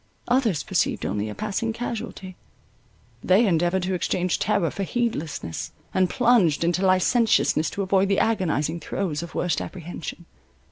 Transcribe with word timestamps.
Others 0.27 0.63
perceived 0.63 1.05
only 1.05 1.29
a 1.29 1.35
passing 1.35 1.73
casualty; 1.73 2.35
they 3.23 3.45
endeavoured 3.45 3.83
to 3.83 3.93
exchange 3.93 4.39
terror 4.39 4.71
for 4.71 4.81
heedlessness, 4.81 5.73
and 5.93 6.09
plunged 6.09 6.63
into 6.63 6.83
licentiousness, 6.83 7.69
to 7.69 7.83
avoid 7.83 8.07
the 8.09 8.17
agonizing 8.17 8.79
throes 8.79 9.21
of 9.21 9.35
worst 9.35 9.61
apprehension. 9.61 10.25